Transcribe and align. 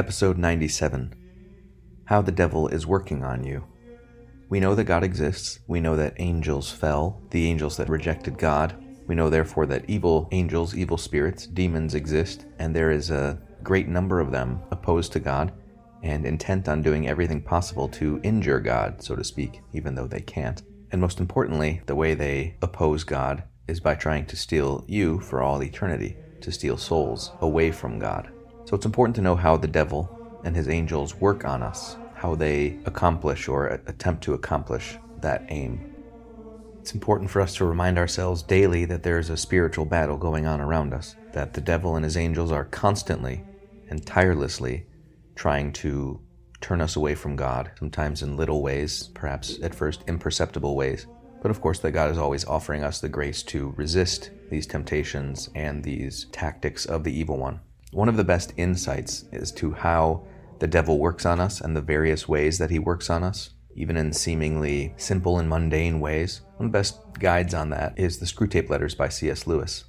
Episode 0.00 0.38
97 0.38 1.14
How 2.06 2.22
the 2.22 2.32
Devil 2.32 2.68
is 2.68 2.86
Working 2.86 3.22
on 3.22 3.44
You. 3.44 3.66
We 4.48 4.58
know 4.58 4.74
that 4.74 4.84
God 4.84 5.04
exists. 5.04 5.58
We 5.66 5.78
know 5.78 5.94
that 5.94 6.14
angels 6.16 6.72
fell, 6.72 7.20
the 7.28 7.46
angels 7.46 7.76
that 7.76 7.90
rejected 7.90 8.38
God. 8.38 8.82
We 9.06 9.14
know, 9.14 9.28
therefore, 9.28 9.66
that 9.66 9.84
evil 9.90 10.26
angels, 10.32 10.74
evil 10.74 10.96
spirits, 10.96 11.46
demons 11.46 11.94
exist, 11.94 12.46
and 12.58 12.74
there 12.74 12.90
is 12.90 13.10
a 13.10 13.42
great 13.62 13.88
number 13.88 14.20
of 14.20 14.30
them 14.30 14.62
opposed 14.70 15.12
to 15.12 15.20
God 15.20 15.52
and 16.02 16.24
intent 16.24 16.66
on 16.66 16.80
doing 16.80 17.06
everything 17.06 17.42
possible 17.42 17.86
to 17.90 18.22
injure 18.22 18.58
God, 18.58 19.02
so 19.02 19.14
to 19.14 19.22
speak, 19.22 19.60
even 19.74 19.94
though 19.94 20.06
they 20.06 20.22
can't. 20.22 20.62
And 20.92 20.98
most 21.02 21.20
importantly, 21.20 21.82
the 21.84 21.94
way 21.94 22.14
they 22.14 22.56
oppose 22.62 23.04
God 23.04 23.42
is 23.68 23.80
by 23.80 23.96
trying 23.96 24.24
to 24.28 24.36
steal 24.36 24.82
you 24.88 25.20
for 25.20 25.42
all 25.42 25.62
eternity, 25.62 26.16
to 26.40 26.50
steal 26.50 26.78
souls 26.78 27.32
away 27.42 27.70
from 27.70 27.98
God. 27.98 28.30
So 28.64 28.76
it's 28.76 28.86
important 28.86 29.16
to 29.16 29.22
know 29.22 29.36
how 29.36 29.56
the 29.56 29.68
devil 29.68 30.16
and 30.44 30.54
his 30.54 30.68
angels 30.68 31.14
work 31.16 31.44
on 31.44 31.62
us, 31.62 31.96
how 32.14 32.34
they 32.34 32.78
accomplish 32.86 33.48
or 33.48 33.66
attempt 33.66 34.22
to 34.24 34.34
accomplish 34.34 34.96
that 35.20 35.44
aim. 35.48 35.90
It's 36.80 36.94
important 36.94 37.30
for 37.30 37.42
us 37.42 37.54
to 37.56 37.64
remind 37.64 37.98
ourselves 37.98 38.42
daily 38.42 38.84
that 38.86 39.02
there 39.02 39.18
is 39.18 39.28
a 39.28 39.36
spiritual 39.36 39.84
battle 39.84 40.16
going 40.16 40.46
on 40.46 40.60
around 40.60 40.94
us, 40.94 41.14
that 41.32 41.52
the 41.52 41.60
devil 41.60 41.96
and 41.96 42.04
his 42.04 42.16
angels 42.16 42.50
are 42.50 42.64
constantly 42.64 43.44
and 43.90 44.04
tirelessly 44.06 44.86
trying 45.34 45.72
to 45.72 46.20
turn 46.60 46.80
us 46.80 46.96
away 46.96 47.14
from 47.14 47.36
God, 47.36 47.70
sometimes 47.78 48.22
in 48.22 48.36
little 48.36 48.62
ways, 48.62 49.08
perhaps 49.14 49.58
at 49.62 49.74
first 49.74 50.04
imperceptible 50.06 50.76
ways. 50.76 51.06
But 51.42 51.50
of 51.50 51.60
course, 51.60 51.78
that 51.80 51.92
God 51.92 52.10
is 52.10 52.18
always 52.18 52.44
offering 52.44 52.84
us 52.84 53.00
the 53.00 53.08
grace 53.08 53.42
to 53.44 53.72
resist 53.76 54.30
these 54.50 54.66
temptations 54.66 55.48
and 55.54 55.82
these 55.82 56.26
tactics 56.32 56.84
of 56.84 57.04
the 57.04 57.18
evil 57.18 57.38
one. 57.38 57.60
One 57.92 58.08
of 58.08 58.16
the 58.16 58.24
best 58.24 58.52
insights 58.56 59.24
as 59.32 59.50
to 59.52 59.72
how 59.72 60.22
the 60.60 60.68
devil 60.68 60.98
works 60.98 61.26
on 61.26 61.40
us 61.40 61.60
and 61.60 61.76
the 61.76 61.80
various 61.80 62.28
ways 62.28 62.58
that 62.58 62.70
he 62.70 62.78
works 62.78 63.10
on 63.10 63.24
us, 63.24 63.50
even 63.74 63.96
in 63.96 64.12
seemingly 64.12 64.94
simple 64.96 65.38
and 65.38 65.48
mundane 65.48 65.98
ways. 65.98 66.42
One 66.56 66.66
of 66.66 66.72
the 66.72 66.78
best 66.78 67.00
guides 67.18 67.52
on 67.52 67.70
that 67.70 67.98
is 67.98 68.18
the 68.18 68.26
Screwtape 68.26 68.70
Letters 68.70 68.94
by 68.94 69.08
C.S. 69.08 69.46
Lewis. 69.46 69.84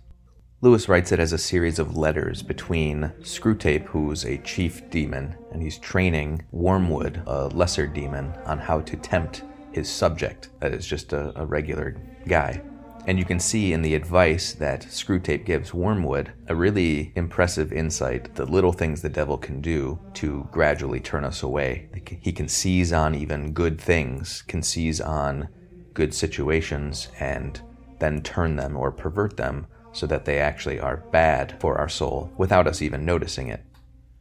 Lewis 0.62 0.90
writes 0.90 1.12
it 1.12 1.20
as 1.20 1.34
a 1.34 1.38
series 1.38 1.78
of 1.78 1.98
letters 1.98 2.42
between 2.42 3.12
Screwtape, 3.22 3.86
who's 3.86 4.26
a 4.26 4.38
chief 4.40 4.90
demon, 4.90 5.36
and 5.52 5.62
he's 5.62 5.78
training 5.78 6.44
Wormwood, 6.52 7.22
a 7.28 7.48
lesser 7.48 7.86
demon, 7.86 8.34
on 8.46 8.58
how 8.58 8.82
to 8.82 8.98
tempt 8.98 9.44
his 9.72 9.90
subject, 9.90 10.50
that 10.60 10.74
is 10.74 10.86
just 10.86 11.14
a, 11.14 11.40
a 11.40 11.46
regular 11.46 11.96
guy. 12.28 12.62
And 13.08 13.18
you 13.18 13.26
can 13.26 13.40
see 13.40 13.74
in 13.74 13.82
the 13.82 13.96
advice 13.96 14.54
that 14.54 14.84
Screwtape 14.84 15.44
gives 15.44 15.74
Wormwood 15.74 16.32
a 16.48 16.56
really 16.56 17.12
impressive 17.16 17.74
insight, 17.74 18.36
the 18.36 18.46
little 18.46 18.72
things 18.72 19.02
the 19.02 19.10
devil 19.10 19.38
can 19.38 19.60
do 19.60 20.00
to 20.16 20.48
gradually 20.52 21.00
turn 21.00 21.24
us 21.24 21.42
away. 21.42 21.90
He 22.22 22.32
can 22.32 22.48
seize 22.48 22.94
on 22.94 23.16
even 23.16 23.54
good 23.54 23.82
things, 23.82 24.44
can 24.44 24.62
seize 24.62 25.02
on 25.02 25.50
good 25.94 26.14
situations, 26.14 27.08
and 27.20 27.60
then 28.00 28.22
turn 28.22 28.56
them 28.56 28.78
or 28.78 28.92
pervert 28.92 29.36
them 29.36 29.68
so 29.94 30.06
that 30.08 30.26
they 30.26 30.40
actually 30.40 30.80
are 30.80 31.04
bad 31.12 31.60
for 31.60 31.78
our 31.78 31.90
soul 31.90 32.32
without 32.38 32.68
us 32.68 32.82
even 32.82 33.04
noticing 33.04 33.48
it. 33.48 33.64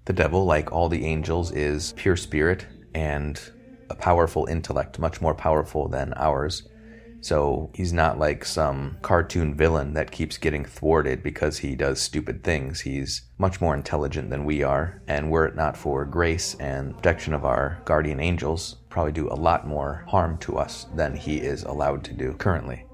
The 0.07 0.13
devil, 0.15 0.45
like 0.45 0.73
all 0.73 0.89
the 0.89 1.05
angels, 1.05 1.53
is 1.53 1.93
pure 1.97 2.17
spirit 2.17 2.67
and 2.95 3.41
a 3.91 3.95
powerful 3.95 4.47
intellect, 4.47 4.99
much 4.99 5.21
more 5.21 5.35
powerful 5.35 5.87
than 5.87 6.15
ours. 6.17 6.67
So 7.21 7.71
he's 7.75 7.93
not 7.93 8.19
like 8.19 8.45
some 8.45 8.97
cartoon 9.03 9.55
villain 9.55 9.95
that 9.95 10.11
keeps 10.11 10.39
getting 10.39 10.65
thwarted 10.65 11.23
because 11.23 11.59
he 11.59 11.75
does 11.75 12.01
stupid 12.01 12.43
things. 12.43 12.81
He's 12.81 13.23
much 13.39 13.61
more 13.61 13.75
intelligent 13.75 14.31
than 14.31 14.45
we 14.45 14.63
are, 14.63 15.03
and 15.07 15.31
were 15.31 15.47
it 15.47 15.55
not 15.55 15.77
for 15.77 16.05
grace 16.05 16.55
and 16.55 16.95
protection 16.97 17.35
of 17.35 17.45
our 17.45 17.83
guardian 17.85 18.21
angels, 18.21 18.77
probably 18.89 19.13
do 19.13 19.29
a 19.29 19.35
lot 19.35 19.67
more 19.67 20.05
harm 20.09 20.39
to 20.39 20.57
us 20.57 20.87
than 20.95 21.15
he 21.15 21.39
is 21.39 21.63
allowed 21.65 22.05
to 22.05 22.15
do 22.15 22.33
currently. 22.35 22.85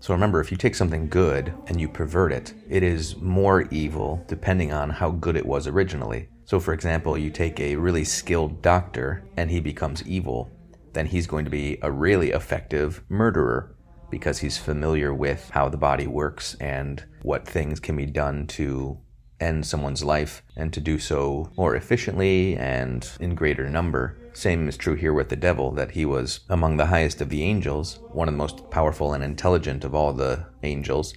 So 0.00 0.12
remember, 0.12 0.40
if 0.40 0.50
you 0.50 0.56
take 0.56 0.74
something 0.74 1.08
good 1.08 1.54
and 1.68 1.80
you 1.80 1.88
pervert 1.88 2.32
it, 2.32 2.54
it 2.68 2.82
is 2.82 3.16
more 3.18 3.62
evil 3.70 4.24
depending 4.26 4.72
on 4.72 4.90
how 4.90 5.10
good 5.12 5.36
it 5.36 5.46
was 5.46 5.68
originally. 5.68 6.28
So, 6.44 6.58
for 6.58 6.74
example, 6.74 7.16
you 7.16 7.30
take 7.30 7.60
a 7.60 7.76
really 7.76 8.02
skilled 8.02 8.62
doctor 8.62 9.22
and 9.36 9.48
he 9.48 9.60
becomes 9.60 10.06
evil, 10.06 10.50
then 10.92 11.06
he's 11.06 11.26
going 11.26 11.44
to 11.44 11.50
be 11.50 11.78
a 11.82 11.90
really 11.90 12.30
effective 12.30 13.02
murderer 13.08 13.74
because 14.10 14.38
he's 14.38 14.58
familiar 14.58 15.14
with 15.14 15.50
how 15.50 15.68
the 15.68 15.76
body 15.76 16.06
works 16.06 16.54
and 16.60 17.04
what 17.22 17.48
things 17.48 17.80
can 17.80 17.96
be 17.96 18.06
done 18.06 18.46
to 18.46 18.98
end 19.40 19.66
someone's 19.66 20.04
life 20.04 20.42
and 20.56 20.72
to 20.72 20.80
do 20.80 20.98
so 20.98 21.50
more 21.56 21.74
efficiently 21.74 22.56
and 22.56 23.10
in 23.20 23.34
greater 23.34 23.68
number. 23.68 24.16
Same 24.34 24.68
is 24.68 24.76
true 24.76 24.94
here 24.94 25.12
with 25.12 25.28
the 25.28 25.36
devil, 25.36 25.72
that 25.72 25.92
he 25.92 26.04
was 26.04 26.40
among 26.48 26.76
the 26.76 26.86
highest 26.86 27.20
of 27.20 27.28
the 27.28 27.42
angels, 27.42 27.98
one 28.12 28.28
of 28.28 28.34
the 28.34 28.38
most 28.38 28.70
powerful 28.70 29.12
and 29.12 29.24
intelligent 29.24 29.84
of 29.84 29.94
all 29.94 30.12
the 30.12 30.46
angels, 30.62 31.14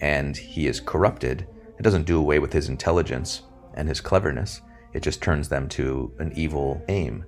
and 0.00 0.36
he 0.36 0.66
is 0.66 0.80
corrupted. 0.80 1.46
It 1.78 1.82
doesn't 1.82 2.06
do 2.06 2.18
away 2.18 2.38
with 2.38 2.52
his 2.52 2.68
intelligence 2.68 3.42
and 3.74 3.88
his 3.88 4.00
cleverness, 4.00 4.62
it 4.92 5.02
just 5.02 5.22
turns 5.22 5.48
them 5.48 5.68
to 5.68 6.12
an 6.18 6.32
evil 6.34 6.82
aim, 6.88 7.24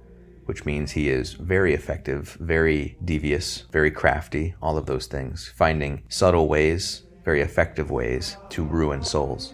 which 0.48 0.64
means 0.64 0.92
he 0.92 1.10
is 1.10 1.34
very 1.34 1.74
effective, 1.74 2.38
very 2.40 2.96
devious, 3.04 3.66
very 3.70 3.90
crafty, 3.90 4.54
all 4.62 4.78
of 4.78 4.86
those 4.86 5.06
things, 5.06 5.52
finding 5.54 6.02
subtle 6.08 6.48
ways, 6.48 7.02
very 7.22 7.42
effective 7.42 7.90
ways 7.90 8.38
to 8.48 8.64
ruin 8.64 9.02
souls. 9.02 9.52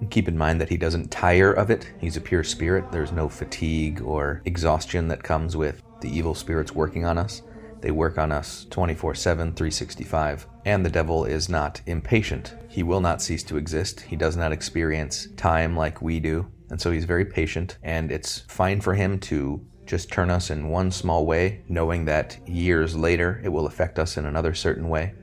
And 0.00 0.10
keep 0.10 0.26
in 0.26 0.36
mind 0.36 0.60
that 0.60 0.68
he 0.68 0.76
doesn't 0.76 1.12
tire 1.12 1.52
of 1.52 1.70
it. 1.70 1.92
He's 2.00 2.16
a 2.16 2.20
pure 2.20 2.42
spirit. 2.42 2.90
There's 2.90 3.12
no 3.12 3.28
fatigue 3.28 4.02
or 4.02 4.42
exhaustion 4.44 5.06
that 5.08 5.22
comes 5.22 5.56
with 5.56 5.80
the 6.00 6.10
evil 6.10 6.34
spirits 6.34 6.74
working 6.74 7.04
on 7.04 7.18
us. 7.18 7.42
They 7.80 7.92
work 7.92 8.18
on 8.18 8.32
us 8.32 8.66
24 8.70 9.14
7, 9.14 9.54
365. 9.54 10.48
And 10.64 10.84
the 10.84 10.90
devil 10.90 11.24
is 11.24 11.48
not 11.48 11.80
impatient. 11.86 12.52
He 12.68 12.82
will 12.82 13.00
not 13.00 13.22
cease 13.22 13.44
to 13.44 13.56
exist. 13.56 14.00
He 14.00 14.16
does 14.16 14.36
not 14.36 14.50
experience 14.50 15.28
time 15.36 15.76
like 15.76 16.02
we 16.02 16.18
do. 16.18 16.50
And 16.68 16.80
so 16.80 16.90
he's 16.90 17.04
very 17.04 17.24
patient. 17.24 17.78
And 17.84 18.10
it's 18.10 18.40
fine 18.48 18.80
for 18.80 18.94
him 18.94 19.20
to 19.20 19.64
just 19.86 20.10
turn 20.10 20.30
us 20.30 20.50
in 20.50 20.68
one 20.68 20.90
small 20.90 21.24
way, 21.24 21.62
knowing 21.68 22.04
that 22.04 22.38
years 22.46 22.96
later 22.96 23.40
it 23.44 23.48
will 23.48 23.66
affect 23.66 23.98
us 23.98 24.16
in 24.16 24.26
another 24.26 24.54
certain 24.54 24.88
way. 24.88 25.14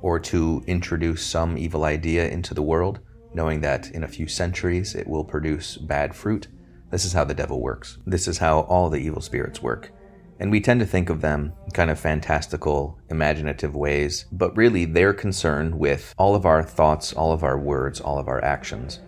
Or 0.00 0.20
to 0.20 0.62
introduce 0.66 1.24
some 1.24 1.56
evil 1.56 1.84
idea 1.84 2.28
into 2.28 2.54
the 2.54 2.62
world 2.62 3.00
knowing 3.34 3.60
that 3.60 3.90
in 3.90 4.04
a 4.04 4.08
few 4.08 4.26
centuries 4.26 4.94
it 4.94 5.06
will 5.06 5.24
produce 5.24 5.76
bad 5.76 6.14
fruit. 6.14 6.48
This 6.90 7.04
is 7.04 7.12
how 7.12 7.24
the 7.24 7.34
devil 7.34 7.60
works. 7.60 7.98
This 8.06 8.28
is 8.28 8.38
how 8.38 8.60
all 8.60 8.90
the 8.90 8.98
evil 8.98 9.22
spirits 9.22 9.62
work. 9.62 9.90
And 10.38 10.50
we 10.50 10.60
tend 10.60 10.80
to 10.80 10.86
think 10.86 11.08
of 11.08 11.20
them 11.20 11.52
kind 11.72 11.90
of 11.90 12.00
fantastical, 12.00 12.98
imaginative 13.08 13.76
ways, 13.76 14.26
but 14.32 14.56
really 14.56 14.84
they're 14.84 15.14
concerned 15.14 15.78
with 15.78 16.14
all 16.18 16.34
of 16.34 16.44
our 16.44 16.62
thoughts, 16.62 17.12
all 17.12 17.32
of 17.32 17.44
our 17.44 17.58
words, 17.58 18.00
all 18.00 18.18
of 18.18 18.28
our 18.28 18.42
actions. 18.44 19.00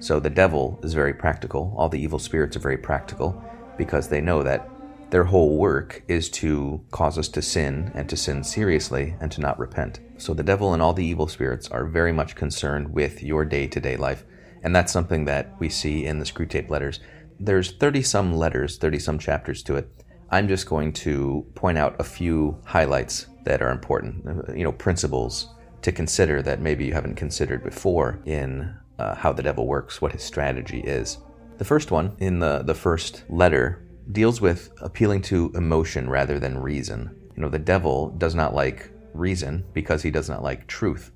So 0.00 0.18
the 0.18 0.30
devil 0.30 0.80
is 0.82 0.94
very 0.94 1.14
practical. 1.14 1.74
All 1.76 1.88
the 1.88 2.00
evil 2.00 2.18
spirits 2.18 2.56
are 2.56 2.60
very 2.60 2.78
practical 2.78 3.42
because 3.80 4.08
they 4.08 4.20
know 4.20 4.42
that 4.42 4.68
their 5.08 5.24
whole 5.24 5.56
work 5.56 6.02
is 6.06 6.28
to 6.28 6.84
cause 6.90 7.16
us 7.16 7.28
to 7.28 7.40
sin 7.40 7.90
and 7.94 8.10
to 8.10 8.14
sin 8.14 8.44
seriously 8.44 9.16
and 9.22 9.32
to 9.32 9.40
not 9.40 9.58
repent. 9.58 10.00
So 10.18 10.34
the 10.34 10.42
devil 10.42 10.74
and 10.74 10.82
all 10.82 10.92
the 10.92 11.04
evil 11.04 11.28
spirits 11.28 11.66
are 11.70 11.86
very 11.86 12.12
much 12.12 12.36
concerned 12.36 12.92
with 12.92 13.22
your 13.22 13.46
day 13.46 13.66
to 13.68 13.80
day 13.80 13.96
life. 13.96 14.22
And 14.62 14.76
that's 14.76 14.92
something 14.92 15.24
that 15.24 15.58
we 15.58 15.70
see 15.70 16.04
in 16.04 16.18
the 16.18 16.26
Screwtape 16.26 16.68
letters. 16.68 17.00
There's 17.40 17.72
30 17.72 18.02
some 18.02 18.34
letters, 18.34 18.76
30 18.76 18.98
some 18.98 19.18
chapters 19.18 19.62
to 19.62 19.76
it. 19.76 19.90
I'm 20.30 20.46
just 20.46 20.68
going 20.68 20.92
to 21.04 21.46
point 21.54 21.78
out 21.78 21.98
a 21.98 22.04
few 22.04 22.60
highlights 22.66 23.28
that 23.44 23.62
are 23.62 23.70
important, 23.70 24.54
you 24.54 24.62
know, 24.62 24.72
principles 24.72 25.54
to 25.80 25.90
consider 25.90 26.42
that 26.42 26.60
maybe 26.60 26.84
you 26.84 26.92
haven't 26.92 27.14
considered 27.14 27.64
before 27.64 28.20
in 28.26 28.76
uh, 28.98 29.14
how 29.14 29.32
the 29.32 29.42
devil 29.42 29.66
works, 29.66 30.02
what 30.02 30.12
his 30.12 30.22
strategy 30.22 30.80
is. 30.80 31.16
The 31.60 31.66
first 31.66 31.90
one, 31.90 32.16
in 32.20 32.38
the, 32.38 32.62
the 32.62 32.74
first 32.74 33.24
letter, 33.28 33.86
deals 34.12 34.40
with 34.40 34.72
appealing 34.80 35.20
to 35.24 35.52
emotion 35.54 36.08
rather 36.08 36.38
than 36.38 36.56
reason. 36.56 37.14
You 37.36 37.42
know, 37.42 37.50
the 37.50 37.58
devil 37.58 38.08
does 38.16 38.34
not 38.34 38.54
like 38.54 38.90
reason 39.12 39.66
because 39.74 40.02
he 40.02 40.10
does 40.10 40.30
not 40.30 40.42
like 40.42 40.66
truth. 40.66 41.10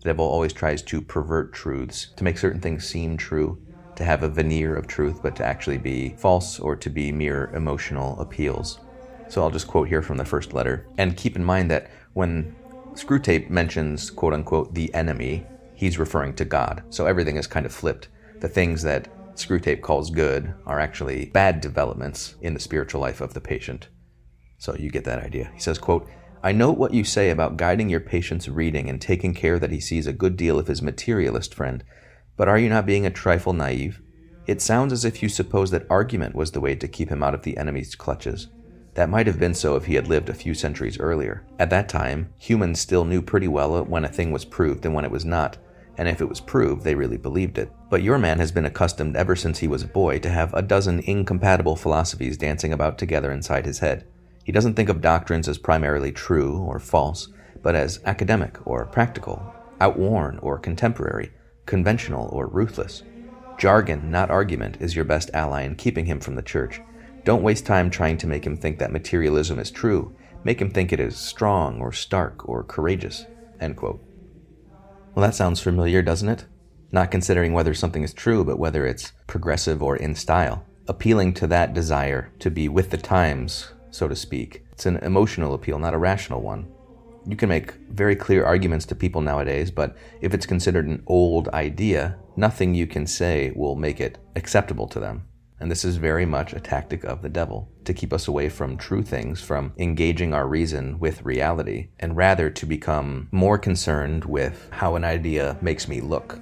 The 0.00 0.08
devil 0.08 0.26
always 0.26 0.52
tries 0.52 0.82
to 0.82 1.00
pervert 1.00 1.52
truths, 1.52 2.08
to 2.16 2.24
make 2.24 2.38
certain 2.38 2.60
things 2.60 2.84
seem 2.84 3.16
true, 3.16 3.62
to 3.94 4.02
have 4.02 4.24
a 4.24 4.28
veneer 4.28 4.74
of 4.74 4.88
truth, 4.88 5.22
but 5.22 5.36
to 5.36 5.44
actually 5.44 5.78
be 5.78 6.16
false 6.18 6.58
or 6.58 6.74
to 6.74 6.90
be 6.90 7.12
mere 7.12 7.52
emotional 7.54 8.18
appeals. 8.18 8.80
So 9.28 9.42
I'll 9.42 9.50
just 9.52 9.68
quote 9.68 9.86
here 9.86 10.02
from 10.02 10.16
the 10.16 10.24
first 10.24 10.52
letter. 10.52 10.88
And 10.98 11.16
keep 11.16 11.36
in 11.36 11.44
mind 11.44 11.70
that 11.70 11.88
when 12.14 12.56
Screwtape 12.94 13.48
mentions, 13.48 14.10
quote 14.10 14.34
unquote, 14.34 14.74
the 14.74 14.92
enemy, 14.92 15.46
he's 15.72 16.00
referring 16.00 16.34
to 16.34 16.44
God. 16.44 16.82
So 16.90 17.06
everything 17.06 17.36
is 17.36 17.46
kind 17.46 17.64
of 17.64 17.72
flipped. 17.72 18.08
The 18.40 18.48
things 18.48 18.82
that 18.82 19.06
Screwtape 19.34 19.80
calls 19.80 20.10
good 20.10 20.54
are 20.64 20.78
actually 20.78 21.26
bad 21.26 21.60
developments 21.60 22.36
in 22.40 22.54
the 22.54 22.60
spiritual 22.60 23.00
life 23.00 23.20
of 23.20 23.34
the 23.34 23.40
patient. 23.40 23.88
So 24.58 24.76
you 24.76 24.90
get 24.90 25.04
that 25.04 25.22
idea. 25.22 25.50
He 25.54 25.60
says, 25.60 25.78
quote, 25.78 26.08
I 26.42 26.52
note 26.52 26.78
what 26.78 26.94
you 26.94 27.04
say 27.04 27.30
about 27.30 27.56
guiding 27.56 27.88
your 27.88 28.00
patient's 28.00 28.48
reading 28.48 28.88
and 28.88 29.00
taking 29.00 29.34
care 29.34 29.58
that 29.58 29.70
he 29.70 29.80
sees 29.80 30.06
a 30.06 30.12
good 30.12 30.36
deal 30.36 30.58
of 30.58 30.66
his 30.66 30.82
materialist 30.82 31.54
friend, 31.54 31.82
but 32.36 32.48
are 32.48 32.58
you 32.58 32.68
not 32.68 32.86
being 32.86 33.06
a 33.06 33.10
trifle 33.10 33.52
naive? 33.52 34.00
It 34.46 34.60
sounds 34.60 34.92
as 34.92 35.04
if 35.04 35.22
you 35.22 35.28
suppose 35.28 35.70
that 35.70 35.86
argument 35.88 36.34
was 36.34 36.52
the 36.52 36.60
way 36.60 36.74
to 36.74 36.86
keep 36.86 37.08
him 37.08 37.22
out 37.22 37.34
of 37.34 37.42
the 37.42 37.56
enemy's 37.56 37.94
clutches. 37.94 38.48
That 38.92 39.08
might 39.08 39.26
have 39.26 39.38
been 39.40 39.54
so 39.54 39.74
if 39.76 39.86
he 39.86 39.94
had 39.94 40.06
lived 40.06 40.28
a 40.28 40.34
few 40.34 40.54
centuries 40.54 41.00
earlier. 41.00 41.46
At 41.58 41.70
that 41.70 41.88
time, 41.88 42.32
humans 42.36 42.78
still 42.78 43.04
knew 43.04 43.22
pretty 43.22 43.48
well 43.48 43.82
when 43.84 44.04
a 44.04 44.08
thing 44.08 44.30
was 44.30 44.44
proved 44.44 44.84
and 44.84 44.94
when 44.94 45.04
it 45.04 45.10
was 45.10 45.24
not, 45.24 45.56
and 45.96 46.08
if 46.08 46.20
it 46.20 46.28
was 46.28 46.40
proved, 46.40 46.82
they 46.82 46.94
really 46.94 47.16
believed 47.16 47.58
it. 47.58 47.70
But 47.90 48.02
your 48.02 48.18
man 48.18 48.38
has 48.38 48.52
been 48.52 48.66
accustomed 48.66 49.16
ever 49.16 49.36
since 49.36 49.58
he 49.58 49.68
was 49.68 49.82
a 49.82 49.88
boy 49.88 50.18
to 50.20 50.30
have 50.30 50.52
a 50.54 50.62
dozen 50.62 51.00
incompatible 51.00 51.76
philosophies 51.76 52.36
dancing 52.36 52.72
about 52.72 52.98
together 52.98 53.30
inside 53.30 53.66
his 53.66 53.78
head. 53.78 54.06
He 54.44 54.52
doesn't 54.52 54.74
think 54.74 54.88
of 54.88 55.00
doctrines 55.00 55.48
as 55.48 55.58
primarily 55.58 56.12
true 56.12 56.58
or 56.58 56.78
false, 56.78 57.28
but 57.62 57.74
as 57.74 58.00
academic 58.04 58.58
or 58.66 58.84
practical, 58.86 59.54
outworn 59.80 60.38
or 60.38 60.58
contemporary, 60.58 61.32
conventional 61.66 62.28
or 62.32 62.46
ruthless. 62.46 63.02
Jargon, 63.58 64.10
not 64.10 64.30
argument, 64.30 64.76
is 64.80 64.96
your 64.96 65.04
best 65.04 65.30
ally 65.32 65.62
in 65.62 65.76
keeping 65.76 66.06
him 66.06 66.20
from 66.20 66.34
the 66.34 66.42
church. 66.42 66.80
Don't 67.24 67.42
waste 67.42 67.64
time 67.64 67.88
trying 67.88 68.18
to 68.18 68.26
make 68.26 68.44
him 68.44 68.56
think 68.56 68.78
that 68.78 68.92
materialism 68.92 69.58
is 69.58 69.70
true. 69.70 70.14
Make 70.42 70.60
him 70.60 70.70
think 70.70 70.92
it 70.92 71.00
is 71.00 71.16
strong 71.16 71.80
or 71.80 71.90
stark 71.92 72.46
or 72.46 72.64
courageous. 72.64 73.24
Well, 75.14 75.24
that 75.24 75.36
sounds 75.36 75.60
familiar, 75.60 76.02
doesn't 76.02 76.28
it? 76.28 76.44
Not 76.90 77.12
considering 77.12 77.52
whether 77.52 77.72
something 77.72 78.02
is 78.02 78.12
true, 78.12 78.44
but 78.44 78.58
whether 78.58 78.84
it's 78.84 79.12
progressive 79.28 79.80
or 79.80 79.96
in 79.96 80.16
style. 80.16 80.64
Appealing 80.88 81.34
to 81.34 81.46
that 81.46 81.72
desire 81.72 82.32
to 82.40 82.50
be 82.50 82.68
with 82.68 82.90
the 82.90 82.96
times, 82.96 83.72
so 83.90 84.08
to 84.08 84.16
speak. 84.16 84.64
It's 84.72 84.86
an 84.86 84.96
emotional 84.96 85.54
appeal, 85.54 85.78
not 85.78 85.94
a 85.94 85.98
rational 85.98 86.42
one. 86.42 86.66
You 87.26 87.36
can 87.36 87.48
make 87.48 87.74
very 87.90 88.16
clear 88.16 88.44
arguments 88.44 88.86
to 88.86 88.96
people 88.96 89.20
nowadays, 89.20 89.70
but 89.70 89.96
if 90.20 90.34
it's 90.34 90.46
considered 90.46 90.86
an 90.86 91.04
old 91.06 91.48
idea, 91.50 92.18
nothing 92.36 92.74
you 92.74 92.88
can 92.88 93.06
say 93.06 93.52
will 93.54 93.76
make 93.76 94.00
it 94.00 94.18
acceptable 94.34 94.88
to 94.88 95.00
them. 95.00 95.28
And 95.64 95.70
this 95.70 95.82
is 95.86 95.96
very 95.96 96.26
much 96.26 96.52
a 96.52 96.60
tactic 96.60 97.04
of 97.04 97.22
the 97.22 97.30
devil 97.30 97.70
to 97.86 97.94
keep 97.94 98.12
us 98.12 98.28
away 98.28 98.50
from 98.50 98.76
true 98.76 99.02
things, 99.02 99.40
from 99.40 99.72
engaging 99.78 100.34
our 100.34 100.46
reason 100.46 100.98
with 101.00 101.24
reality, 101.24 101.88
and 101.98 102.14
rather 102.14 102.50
to 102.50 102.66
become 102.66 103.30
more 103.32 103.56
concerned 103.56 104.26
with 104.26 104.68
how 104.72 104.94
an 104.94 105.04
idea 105.04 105.56
makes 105.62 105.88
me 105.88 106.02
look. 106.02 106.38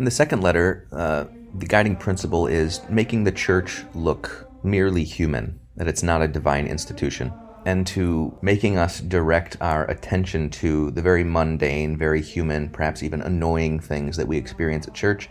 In 0.00 0.04
the 0.04 0.10
second 0.10 0.40
letter, 0.40 0.88
uh, 0.90 1.26
the 1.54 1.66
guiding 1.66 1.94
principle 1.94 2.48
is 2.48 2.80
making 2.90 3.22
the 3.22 3.30
church 3.30 3.84
look 3.94 4.50
merely 4.64 5.04
human, 5.04 5.60
that 5.76 5.86
it's 5.86 6.02
not 6.02 6.20
a 6.20 6.26
divine 6.26 6.66
institution, 6.66 7.32
and 7.64 7.86
to 7.86 8.36
making 8.42 8.76
us 8.76 8.98
direct 8.98 9.56
our 9.60 9.88
attention 9.88 10.50
to 10.50 10.90
the 10.90 11.00
very 11.00 11.22
mundane, 11.22 11.96
very 11.96 12.22
human, 12.22 12.70
perhaps 12.70 13.04
even 13.04 13.22
annoying 13.22 13.78
things 13.78 14.16
that 14.16 14.26
we 14.26 14.36
experience 14.36 14.88
at 14.88 14.94
church, 14.94 15.30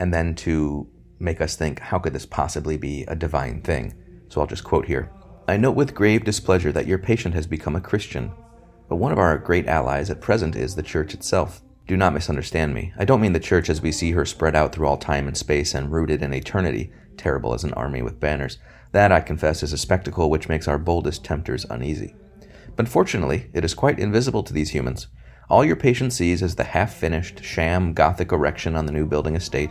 and 0.00 0.12
then 0.12 0.34
to 0.34 0.88
make 1.18 1.40
us 1.40 1.56
think, 1.56 1.80
how 1.80 1.98
could 1.98 2.12
this 2.12 2.26
possibly 2.26 2.76
be 2.76 3.04
a 3.04 3.16
divine 3.16 3.62
thing? 3.62 3.94
So 4.28 4.40
I'll 4.40 4.46
just 4.46 4.64
quote 4.64 4.86
here 4.86 5.10
I 5.48 5.56
note 5.56 5.76
with 5.76 5.94
grave 5.94 6.24
displeasure 6.24 6.72
that 6.72 6.86
your 6.86 6.98
patient 6.98 7.34
has 7.34 7.46
become 7.46 7.76
a 7.76 7.80
Christian, 7.80 8.32
but 8.88 8.96
one 8.96 9.12
of 9.12 9.18
our 9.18 9.38
great 9.38 9.66
allies 9.66 10.10
at 10.10 10.20
present 10.20 10.56
is 10.56 10.74
the 10.74 10.82
Church 10.82 11.14
itself. 11.14 11.62
Do 11.86 11.96
not 11.96 12.14
misunderstand 12.14 12.74
me. 12.74 12.92
I 12.98 13.04
don't 13.04 13.20
mean 13.20 13.32
the 13.32 13.40
Church 13.40 13.70
as 13.70 13.80
we 13.80 13.92
see 13.92 14.12
her 14.12 14.24
spread 14.24 14.56
out 14.56 14.72
through 14.72 14.88
all 14.88 14.96
time 14.96 15.28
and 15.28 15.36
space 15.36 15.74
and 15.74 15.92
rooted 15.92 16.22
in 16.22 16.34
eternity, 16.34 16.92
terrible 17.16 17.54
as 17.54 17.62
an 17.62 17.72
army 17.74 18.02
with 18.02 18.18
banners. 18.18 18.58
That, 18.90 19.12
I 19.12 19.20
confess, 19.20 19.62
is 19.62 19.72
a 19.72 19.78
spectacle 19.78 20.30
which 20.30 20.48
makes 20.48 20.66
our 20.66 20.78
boldest 20.78 21.24
tempters 21.24 21.64
uneasy. 21.70 22.16
But 22.74 22.88
fortunately, 22.88 23.50
it 23.52 23.64
is 23.64 23.74
quite 23.74 24.00
invisible 24.00 24.42
to 24.42 24.52
these 24.52 24.70
humans. 24.70 25.06
All 25.48 25.64
your 25.64 25.76
patient 25.76 26.12
sees 26.12 26.42
is 26.42 26.56
the 26.56 26.64
half 26.64 26.92
finished, 26.92 27.44
sham 27.44 27.94
Gothic 27.94 28.32
erection 28.32 28.74
on 28.74 28.86
the 28.86 28.92
new 28.92 29.06
building 29.06 29.36
estate, 29.36 29.70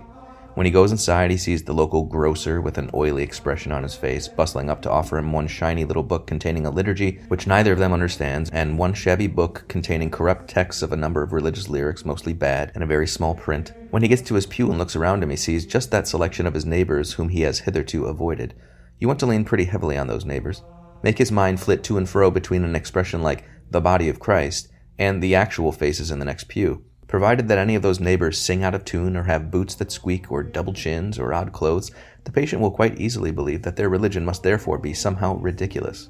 when 0.56 0.66
he 0.66 0.72
goes 0.72 0.92
inside, 0.92 1.32
he 1.32 1.38
sees 1.38 1.64
the 1.64 1.74
local 1.74 2.04
grocer 2.04 2.62
with 2.62 2.78
an 2.78 2.90
oily 2.94 3.24
expression 3.24 3.74
on 3.74 3.84
his 3.84 3.94
face, 3.94 4.30
bustling 4.30 4.70
up 4.70 4.82
to 4.82 4.90
offer 4.90 5.18
him 5.18 5.34
one 5.34 5.48
shiny 5.48 5.84
little 5.84 6.02
book 6.02 6.26
containing 6.26 6.66
a 6.66 6.72
liturgy 6.72 7.20
which 7.28 7.46
neither 7.46 7.74
of 7.74 7.80
them 7.80 7.92
understands, 7.92 8.50
and 8.52 8.78
one 8.78 8.94
shabby 8.94 9.28
book 9.28 9.66
containing 9.68 10.10
corrupt 10.10 10.50
texts 10.50 10.82
of 10.82 10.94
a 10.94 10.98
number 10.98 11.22
of 11.22 11.34
religious 11.34 11.68
lyrics, 11.68 12.06
mostly 12.06 12.32
bad, 12.32 12.72
and 12.74 12.84
a 12.84 12.88
very 12.88 13.06
small 13.06 13.36
print. 13.36 13.74
When 13.92 14.02
he 14.02 14.08
gets 14.08 14.22
to 14.24 14.36
his 14.36 14.46
pew 14.46 14.70
and 14.70 14.80
looks 14.80 14.96
around 14.96 15.24
him, 15.24 15.30
he 15.30 15.36
sees 15.36 15.66
just 15.66 15.92
that 15.92 16.08
selection 16.08 16.48
of 16.48 16.54
his 16.54 16.66
neighbors 16.66 17.14
whom 17.14 17.30
he 17.30 17.42
has 17.42 17.60
hitherto 17.60 18.06
avoided. 18.06 18.54
You 18.98 19.08
want 19.08 19.20
to 19.20 19.26
lean 19.26 19.44
pretty 19.44 19.66
heavily 19.66 19.98
on 19.98 20.08
those 20.08 20.24
neighbors. 20.24 20.62
Make 21.04 21.18
his 21.18 21.32
mind 21.34 21.60
flit 21.60 21.84
to 21.84 21.98
and 21.98 22.08
fro 22.08 22.32
between 22.32 22.64
an 22.64 22.78
expression 22.78 23.22
like 23.22 23.44
the 23.70 23.82
body 23.82 24.08
of 24.08 24.22
Christ 24.22 24.70
and 24.98 25.22
the 25.22 25.36
actual 25.36 25.74
faces 25.74 26.12
in 26.12 26.20
the 26.20 26.26
next 26.26 26.48
pew. 26.48 26.86
Provided 27.08 27.48
that 27.48 27.58
any 27.58 27.76
of 27.76 27.82
those 27.82 28.00
neighbors 28.00 28.38
sing 28.40 28.64
out 28.64 28.74
of 28.74 28.84
tune 28.84 29.16
or 29.16 29.24
have 29.24 29.52
boots 29.52 29.76
that 29.76 29.92
squeak 29.92 30.32
or 30.32 30.44
double 30.44 30.74
chins 30.74 31.20
or 31.20 31.34
odd 31.34 31.54
clothes, 31.54 31.92
the 32.24 32.32
patient 32.32 32.62
will 32.62 32.72
quite 32.72 33.00
easily 33.00 33.32
believe 33.32 33.62
that 33.62 33.76
their 33.76 33.90
religion 33.90 34.26
must 34.26 34.44
therefore 34.44 34.80
be 34.80 34.94
somehow 34.94 35.36
ridiculous. 35.38 36.10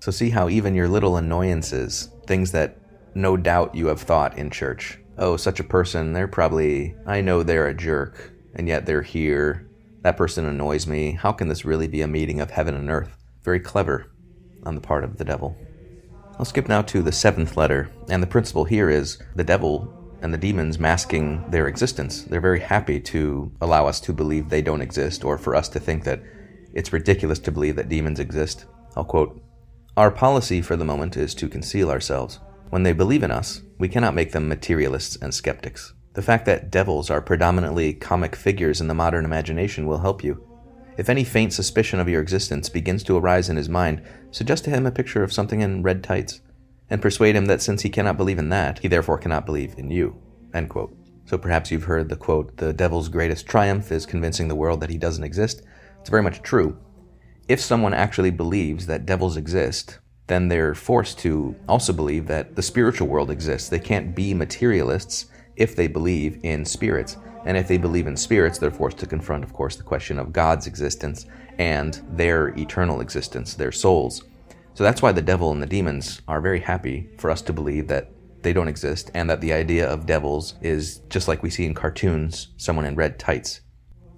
So 0.00 0.10
see 0.10 0.30
how 0.30 0.48
even 0.48 0.74
your 0.74 0.88
little 0.88 1.16
annoyances, 1.16 2.10
things 2.26 2.52
that 2.52 2.78
no 3.14 3.36
doubt 3.36 3.74
you 3.74 3.88
have 3.88 4.00
thought 4.00 4.38
in 4.38 4.50
church, 4.50 4.98
oh, 5.18 5.36
such 5.36 5.60
a 5.60 5.64
person, 5.64 6.12
they're 6.12 6.28
probably, 6.28 6.94
I 7.06 7.20
know 7.20 7.42
they're 7.42 7.66
a 7.66 7.74
jerk, 7.74 8.32
and 8.54 8.68
yet 8.68 8.86
they're 8.86 9.02
here. 9.02 9.68
That 10.02 10.16
person 10.16 10.46
annoys 10.46 10.86
me. 10.86 11.12
How 11.12 11.32
can 11.32 11.48
this 11.48 11.64
really 11.64 11.88
be 11.88 12.00
a 12.00 12.08
meeting 12.08 12.40
of 12.40 12.52
heaven 12.52 12.74
and 12.74 12.88
earth? 12.88 13.16
Very 13.42 13.60
clever 13.60 14.10
on 14.64 14.74
the 14.74 14.80
part 14.80 15.04
of 15.04 15.18
the 15.18 15.24
devil. 15.24 15.56
I'll 16.40 16.46
skip 16.46 16.70
now 16.70 16.80
to 16.80 17.02
the 17.02 17.12
seventh 17.12 17.58
letter, 17.58 17.90
and 18.08 18.22
the 18.22 18.26
principle 18.26 18.64
here 18.64 18.88
is 18.88 19.18
the 19.36 19.44
devil 19.44 20.16
and 20.22 20.32
the 20.32 20.38
demons 20.38 20.78
masking 20.78 21.44
their 21.50 21.68
existence. 21.68 22.22
They're 22.22 22.40
very 22.40 22.60
happy 22.60 22.98
to 22.98 23.52
allow 23.60 23.86
us 23.86 24.00
to 24.00 24.14
believe 24.14 24.48
they 24.48 24.62
don't 24.62 24.80
exist, 24.80 25.22
or 25.22 25.36
for 25.36 25.54
us 25.54 25.68
to 25.68 25.78
think 25.78 26.04
that 26.04 26.22
it's 26.72 26.94
ridiculous 26.94 27.40
to 27.40 27.52
believe 27.52 27.76
that 27.76 27.90
demons 27.90 28.18
exist. 28.18 28.64
I'll 28.96 29.04
quote 29.04 29.38
Our 29.98 30.10
policy 30.10 30.62
for 30.62 30.76
the 30.76 30.84
moment 30.86 31.14
is 31.14 31.34
to 31.34 31.46
conceal 31.46 31.90
ourselves. 31.90 32.40
When 32.70 32.84
they 32.84 32.94
believe 32.94 33.22
in 33.22 33.30
us, 33.30 33.60
we 33.78 33.90
cannot 33.90 34.14
make 34.14 34.32
them 34.32 34.48
materialists 34.48 35.16
and 35.16 35.34
skeptics. 35.34 35.92
The 36.14 36.22
fact 36.22 36.46
that 36.46 36.70
devils 36.70 37.10
are 37.10 37.20
predominantly 37.20 37.92
comic 37.92 38.34
figures 38.34 38.80
in 38.80 38.88
the 38.88 38.94
modern 38.94 39.26
imagination 39.26 39.86
will 39.86 39.98
help 39.98 40.24
you. 40.24 40.49
If 40.96 41.08
any 41.08 41.24
faint 41.24 41.52
suspicion 41.52 42.00
of 42.00 42.08
your 42.08 42.20
existence 42.20 42.68
begins 42.68 43.02
to 43.04 43.16
arise 43.16 43.48
in 43.48 43.56
his 43.56 43.68
mind, 43.68 44.02
suggest 44.30 44.64
to 44.64 44.70
him 44.70 44.86
a 44.86 44.90
picture 44.90 45.22
of 45.22 45.32
something 45.32 45.60
in 45.60 45.82
red 45.82 46.02
tights, 46.02 46.40
and 46.90 47.00
persuade 47.00 47.36
him 47.36 47.46
that 47.46 47.62
since 47.62 47.82
he 47.82 47.88
cannot 47.88 48.16
believe 48.16 48.38
in 48.38 48.48
that, 48.48 48.80
he 48.80 48.88
therefore 48.88 49.18
cannot 49.18 49.46
believe 49.46 49.74
in 49.78 49.90
you. 49.90 50.20
So 51.24 51.38
perhaps 51.38 51.70
you've 51.70 51.84
heard 51.84 52.08
the 52.08 52.16
quote, 52.16 52.56
the 52.56 52.72
devil's 52.72 53.08
greatest 53.08 53.46
triumph 53.46 53.92
is 53.92 54.04
convincing 54.04 54.48
the 54.48 54.56
world 54.56 54.80
that 54.80 54.90
he 54.90 54.98
doesn't 54.98 55.22
exist. 55.22 55.62
It's 56.00 56.10
very 56.10 56.22
much 56.22 56.42
true. 56.42 56.76
If 57.48 57.60
someone 57.60 57.94
actually 57.94 58.32
believes 58.32 58.86
that 58.86 59.06
devils 59.06 59.36
exist, 59.36 60.00
then 60.26 60.48
they're 60.48 60.74
forced 60.74 61.18
to 61.20 61.54
also 61.68 61.92
believe 61.92 62.26
that 62.26 62.56
the 62.56 62.62
spiritual 62.62 63.08
world 63.08 63.30
exists. 63.30 63.68
They 63.68 63.78
can't 63.78 64.14
be 64.14 64.34
materialists 64.34 65.26
if 65.56 65.76
they 65.76 65.86
believe 65.86 66.38
in 66.42 66.64
spirits. 66.64 67.16
And 67.44 67.56
if 67.56 67.68
they 67.68 67.78
believe 67.78 68.06
in 68.06 68.16
spirits, 68.16 68.58
they're 68.58 68.70
forced 68.70 68.98
to 68.98 69.06
confront, 69.06 69.44
of 69.44 69.52
course, 69.52 69.76
the 69.76 69.82
question 69.82 70.18
of 70.18 70.32
God's 70.32 70.66
existence 70.66 71.26
and 71.58 72.00
their 72.10 72.48
eternal 72.48 73.00
existence, 73.00 73.54
their 73.54 73.72
souls. 73.72 74.24
So 74.74 74.84
that's 74.84 75.02
why 75.02 75.12
the 75.12 75.22
devil 75.22 75.50
and 75.50 75.62
the 75.62 75.66
demons 75.66 76.22
are 76.28 76.40
very 76.40 76.60
happy 76.60 77.08
for 77.18 77.30
us 77.30 77.42
to 77.42 77.52
believe 77.52 77.88
that 77.88 78.10
they 78.42 78.52
don't 78.52 78.68
exist 78.68 79.10
and 79.14 79.28
that 79.28 79.40
the 79.40 79.52
idea 79.52 79.88
of 79.88 80.06
devils 80.06 80.54
is 80.62 80.98
just 81.10 81.28
like 81.28 81.42
we 81.42 81.50
see 81.50 81.66
in 81.66 81.74
cartoons, 81.74 82.48
someone 82.56 82.86
in 82.86 82.94
red 82.94 83.18
tights. 83.18 83.60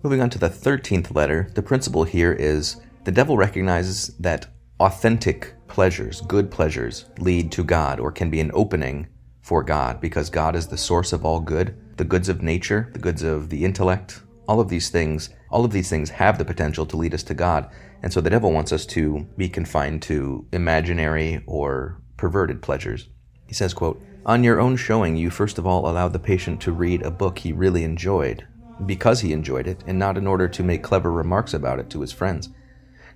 Moving 0.02 0.20
on 0.20 0.30
to 0.30 0.38
the 0.38 0.48
13th 0.48 1.14
letter, 1.14 1.50
the 1.54 1.62
principle 1.62 2.04
here 2.04 2.32
is 2.32 2.80
the 3.04 3.12
devil 3.12 3.36
recognizes 3.36 4.08
that 4.18 4.46
authentic 4.78 5.54
pleasures, 5.68 6.20
good 6.22 6.50
pleasures, 6.50 7.06
lead 7.18 7.50
to 7.52 7.64
God 7.64 7.98
or 7.98 8.12
can 8.12 8.30
be 8.30 8.40
an 8.40 8.50
opening 8.54 9.06
for 9.40 9.62
God 9.62 10.00
because 10.00 10.30
God 10.30 10.54
is 10.54 10.68
the 10.68 10.78
source 10.78 11.12
of 11.12 11.24
all 11.24 11.40
good 11.40 11.76
the 11.96 12.04
goods 12.04 12.28
of 12.28 12.42
nature, 12.42 12.90
the 12.92 12.98
goods 12.98 13.22
of 13.22 13.50
the 13.50 13.64
intellect, 13.64 14.22
all 14.48 14.60
of 14.60 14.68
these 14.68 14.88
things, 14.88 15.30
all 15.50 15.64
of 15.64 15.72
these 15.72 15.88
things 15.88 16.10
have 16.10 16.38
the 16.38 16.44
potential 16.44 16.86
to 16.86 16.96
lead 16.96 17.14
us 17.14 17.22
to 17.24 17.34
God. 17.34 17.70
And 18.02 18.12
so 18.12 18.20
the 18.20 18.30
devil 18.30 18.52
wants 18.52 18.72
us 18.72 18.84
to 18.86 19.26
be 19.36 19.48
confined 19.48 20.02
to 20.02 20.46
imaginary 20.52 21.42
or 21.46 22.00
perverted 22.16 22.62
pleasures. 22.62 23.08
He 23.46 23.54
says, 23.54 23.74
quote, 23.74 24.02
On 24.26 24.42
your 24.42 24.60
own 24.60 24.76
showing, 24.76 25.16
you 25.16 25.30
first 25.30 25.58
of 25.58 25.66
all 25.66 25.88
allowed 25.88 26.12
the 26.12 26.18
patient 26.18 26.60
to 26.62 26.72
read 26.72 27.02
a 27.02 27.10
book 27.10 27.38
he 27.38 27.52
really 27.52 27.84
enjoyed, 27.84 28.46
because 28.86 29.20
he 29.20 29.32
enjoyed 29.32 29.66
it, 29.66 29.84
and 29.86 29.98
not 29.98 30.16
in 30.16 30.26
order 30.26 30.48
to 30.48 30.62
make 30.62 30.82
clever 30.82 31.12
remarks 31.12 31.54
about 31.54 31.78
it 31.78 31.90
to 31.90 32.00
his 32.00 32.12
friends. 32.12 32.48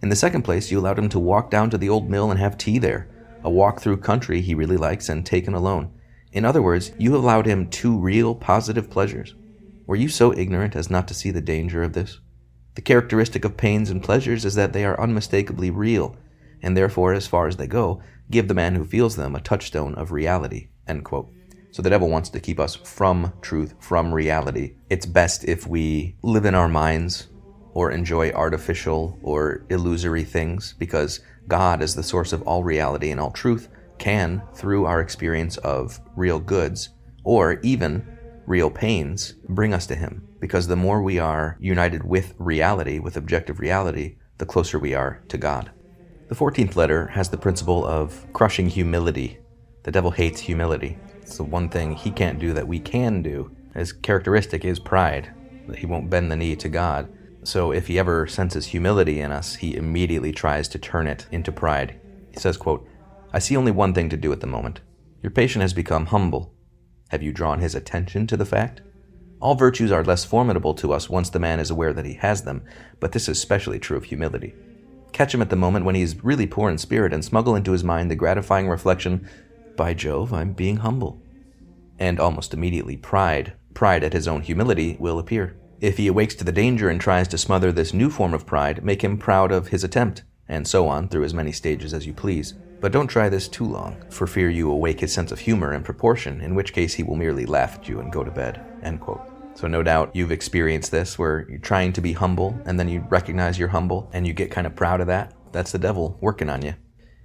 In 0.02 0.11
the 0.11 0.16
second 0.16 0.42
place, 0.42 0.71
you 0.71 0.78
allowed 0.78 0.99
him 0.99 1.09
to 1.09 1.18
walk 1.18 1.50
down 1.50 1.71
to 1.71 1.78
the 1.78 1.88
old 1.88 2.09
mill 2.09 2.30
and 2.30 2.38
have 2.38 2.59
tea 2.59 2.78
there, 2.78 3.09
a 3.42 3.50
walk 3.50 3.80
through 3.80 3.97
country 3.99 4.40
he 4.40 4.54
really 4.54 4.76
likes 4.76 5.09
and 5.09 5.25
taken 5.25 5.54
alone. 5.54 5.90
In 6.36 6.44
other 6.44 6.60
words, 6.60 6.92
you 6.98 7.16
allowed 7.16 7.46
him 7.46 7.70
two 7.70 7.96
real 7.98 8.34
positive 8.34 8.90
pleasures. 8.90 9.34
Were 9.86 9.96
you 9.96 10.10
so 10.10 10.34
ignorant 10.34 10.76
as 10.76 10.90
not 10.90 11.08
to 11.08 11.14
see 11.14 11.30
the 11.30 11.40
danger 11.40 11.82
of 11.82 11.94
this? 11.94 12.20
The 12.74 12.82
characteristic 12.82 13.46
of 13.46 13.56
pains 13.56 13.88
and 13.88 14.02
pleasures 14.02 14.44
is 14.44 14.54
that 14.54 14.74
they 14.74 14.84
are 14.84 15.00
unmistakably 15.00 15.70
real, 15.70 16.14
and 16.60 16.76
therefore, 16.76 17.14
as 17.14 17.26
far 17.26 17.46
as 17.46 17.56
they 17.56 17.66
go, 17.66 18.02
give 18.30 18.48
the 18.48 18.54
man 18.54 18.74
who 18.74 18.84
feels 18.84 19.16
them 19.16 19.34
a 19.34 19.40
touchstone 19.40 19.94
of 19.94 20.12
reality. 20.12 20.68
So 20.86 21.30
So 21.70 21.80
the 21.80 21.88
devil 21.88 22.10
wants 22.10 22.28
to 22.28 22.40
keep 22.40 22.60
us 22.60 22.74
from 22.74 23.32
truth, 23.40 23.72
from 23.80 24.12
reality. 24.12 24.74
It's 24.90 25.06
best 25.06 25.42
if 25.44 25.66
we 25.66 26.16
live 26.20 26.44
in 26.44 26.54
our 26.54 26.68
minds 26.68 27.28
or 27.72 27.92
enjoy 27.92 28.30
artificial 28.32 29.18
or 29.22 29.64
illusory 29.70 30.24
things 30.24 30.74
because 30.78 31.20
God, 31.48 31.80
is 31.80 31.94
the 31.94 32.02
source 32.02 32.34
of 32.34 32.42
all 32.42 32.62
reality 32.62 33.10
and 33.10 33.18
all 33.18 33.30
truth, 33.30 33.70
can, 33.98 34.42
through 34.54 34.86
our 34.86 35.00
experience 35.00 35.56
of 35.58 36.00
real 36.14 36.38
goods 36.38 36.90
or 37.24 37.60
even 37.62 38.06
real 38.46 38.70
pains, 38.70 39.34
bring 39.48 39.74
us 39.74 39.86
to 39.86 39.94
Him. 39.94 40.28
Because 40.40 40.66
the 40.66 40.76
more 40.76 41.02
we 41.02 41.18
are 41.18 41.56
united 41.60 42.04
with 42.04 42.34
reality, 42.38 42.98
with 42.98 43.16
objective 43.16 43.58
reality, 43.58 44.16
the 44.38 44.46
closer 44.46 44.78
we 44.78 44.94
are 44.94 45.22
to 45.28 45.38
God. 45.38 45.70
The 46.28 46.34
14th 46.34 46.76
letter 46.76 47.08
has 47.08 47.30
the 47.30 47.38
principle 47.38 47.84
of 47.84 48.26
crushing 48.32 48.68
humility. 48.68 49.38
The 49.84 49.92
devil 49.92 50.10
hates 50.10 50.40
humility. 50.40 50.98
It's 51.22 51.36
the 51.36 51.44
one 51.44 51.68
thing 51.68 51.92
he 51.92 52.10
can't 52.10 52.38
do 52.38 52.52
that 52.52 52.68
we 52.68 52.80
can 52.80 53.22
do. 53.22 53.50
His 53.74 53.92
characteristic 53.92 54.64
is 54.64 54.78
pride, 54.78 55.32
he 55.74 55.86
won't 55.86 56.10
bend 56.10 56.30
the 56.30 56.36
knee 56.36 56.56
to 56.56 56.68
God. 56.68 57.12
So 57.42 57.72
if 57.72 57.86
he 57.86 57.98
ever 57.98 58.26
senses 58.26 58.66
humility 58.66 59.20
in 59.20 59.32
us, 59.32 59.56
he 59.56 59.76
immediately 59.76 60.32
tries 60.32 60.68
to 60.68 60.78
turn 60.78 61.06
it 61.06 61.26
into 61.30 61.52
pride. 61.52 62.00
He 62.30 62.40
says, 62.40 62.56
quote, 62.56 62.88
I 63.36 63.38
see 63.38 63.54
only 63.54 63.70
one 63.70 63.92
thing 63.92 64.08
to 64.08 64.16
do 64.16 64.32
at 64.32 64.40
the 64.40 64.46
moment. 64.46 64.80
Your 65.22 65.30
patient 65.30 65.60
has 65.60 65.74
become 65.74 66.06
humble. 66.06 66.54
Have 67.10 67.22
you 67.22 67.34
drawn 67.34 67.60
his 67.60 67.74
attention 67.74 68.26
to 68.28 68.34
the 68.34 68.46
fact? 68.46 68.80
All 69.40 69.54
virtues 69.54 69.92
are 69.92 70.02
less 70.02 70.24
formidable 70.24 70.72
to 70.72 70.94
us 70.94 71.10
once 71.10 71.28
the 71.28 71.38
man 71.38 71.60
is 71.60 71.70
aware 71.70 71.92
that 71.92 72.06
he 72.06 72.14
has 72.14 72.44
them, 72.44 72.64
but 72.98 73.12
this 73.12 73.28
is 73.28 73.36
especially 73.36 73.78
true 73.78 73.98
of 73.98 74.04
humility. 74.04 74.54
Catch 75.12 75.34
him 75.34 75.42
at 75.42 75.50
the 75.50 75.54
moment 75.54 75.84
when 75.84 75.94
he 75.94 76.00
is 76.00 76.24
really 76.24 76.46
poor 76.46 76.70
in 76.70 76.78
spirit 76.78 77.12
and 77.12 77.22
smuggle 77.22 77.54
into 77.54 77.72
his 77.72 77.84
mind 77.84 78.10
the 78.10 78.16
gratifying 78.16 78.70
reflection 78.70 79.28
by 79.76 79.92
Jove, 79.92 80.32
I'm 80.32 80.54
being 80.54 80.78
humble. 80.78 81.20
And 81.98 82.18
almost 82.18 82.54
immediately, 82.54 82.96
pride, 82.96 83.52
pride 83.74 84.02
at 84.02 84.14
his 84.14 84.26
own 84.26 84.40
humility, 84.40 84.96
will 84.98 85.18
appear. 85.18 85.58
If 85.78 85.98
he 85.98 86.06
awakes 86.06 86.36
to 86.36 86.44
the 86.44 86.52
danger 86.52 86.88
and 86.88 86.98
tries 86.98 87.28
to 87.28 87.36
smother 87.36 87.70
this 87.70 87.92
new 87.92 88.08
form 88.08 88.32
of 88.32 88.46
pride, 88.46 88.82
make 88.82 89.04
him 89.04 89.18
proud 89.18 89.52
of 89.52 89.68
his 89.68 89.84
attempt, 89.84 90.22
and 90.48 90.66
so 90.66 90.88
on 90.88 91.08
through 91.08 91.24
as 91.24 91.34
many 91.34 91.52
stages 91.52 91.94
as 91.94 92.06
you 92.06 92.12
please. 92.12 92.54
But 92.80 92.92
don't 92.92 93.06
try 93.06 93.28
this 93.28 93.48
too 93.48 93.64
long, 93.64 93.96
for 94.10 94.26
fear 94.26 94.50
you 94.50 94.70
awake 94.70 95.00
his 95.00 95.12
sense 95.12 95.32
of 95.32 95.40
humor 95.40 95.72
and 95.72 95.84
proportion, 95.84 96.40
in 96.40 96.54
which 96.54 96.72
case 96.72 96.94
he 96.94 97.02
will 97.02 97.16
merely 97.16 97.46
laugh 97.46 97.76
at 97.76 97.88
you 97.88 98.00
and 98.00 98.12
go 98.12 98.22
to 98.22 98.30
bed. 98.30 98.64
So 99.54 99.66
no 99.66 99.82
doubt 99.82 100.14
you've 100.14 100.32
experienced 100.32 100.90
this 100.90 101.18
where 101.18 101.46
you're 101.48 101.58
trying 101.58 101.94
to 101.94 102.02
be 102.02 102.12
humble 102.12 102.60
and 102.66 102.78
then 102.78 102.90
you 102.90 103.06
recognize 103.08 103.58
you're 103.58 103.68
humble 103.68 104.10
and 104.12 104.26
you 104.26 104.34
get 104.34 104.50
kind 104.50 104.66
of 104.66 104.76
proud 104.76 105.00
of 105.00 105.06
that. 105.06 105.32
That's 105.52 105.72
the 105.72 105.78
devil 105.78 106.18
working 106.20 106.50
on 106.50 106.60
you. 106.60 106.74